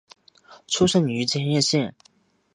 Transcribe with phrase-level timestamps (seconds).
[0.65, 1.93] 出身于千叶县。